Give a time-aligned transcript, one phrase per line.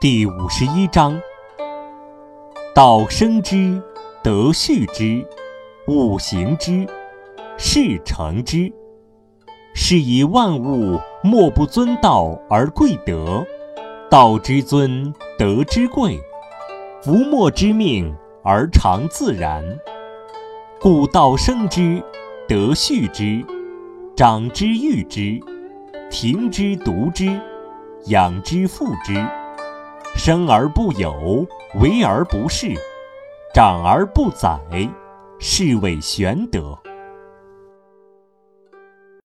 [0.00, 1.20] 第五十一章：
[2.74, 3.82] 道生之，
[4.22, 5.26] 德畜之，
[5.88, 6.86] 物行之，
[7.58, 8.72] 事成之。
[9.74, 13.46] 是以万物莫不尊道而贵德，
[14.10, 16.18] 道之尊，德之贵，
[17.02, 19.62] 夫莫之命而常自然。
[20.80, 22.02] 故道生之，
[22.48, 23.44] 德畜之，
[24.16, 25.38] 长之育之，
[26.10, 27.40] 听之独之，
[28.06, 29.14] 养之覆之。
[30.16, 31.46] 生而不有，
[31.80, 32.76] 为而不恃，
[33.54, 34.58] 长而不宰，
[35.38, 36.76] 是谓玄德。